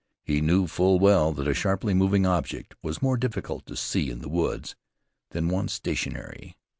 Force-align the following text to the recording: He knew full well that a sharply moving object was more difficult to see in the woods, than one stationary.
He 0.23 0.41
knew 0.41 0.65
full 0.65 0.97
well 0.97 1.31
that 1.31 1.47
a 1.47 1.53
sharply 1.53 1.93
moving 1.93 2.25
object 2.25 2.73
was 2.81 3.03
more 3.03 3.17
difficult 3.17 3.67
to 3.67 3.75
see 3.75 4.09
in 4.09 4.17
the 4.21 4.29
woods, 4.29 4.75
than 5.29 5.47
one 5.47 5.67
stationary. 5.67 6.57